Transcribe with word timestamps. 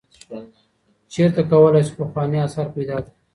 چیرته 1.11 1.41
کولای 1.51 1.83
سو 1.87 1.93
پخوانی 1.99 2.37
آثار 2.45 2.67
پیدا 2.75 2.97
کړو؟ 3.03 3.11